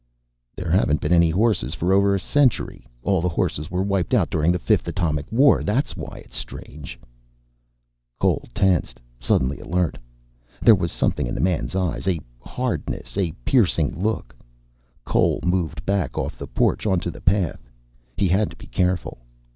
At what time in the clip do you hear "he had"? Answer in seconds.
18.17-18.49